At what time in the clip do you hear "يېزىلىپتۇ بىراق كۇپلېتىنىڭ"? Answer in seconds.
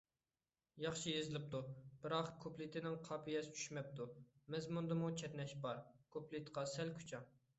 1.15-2.95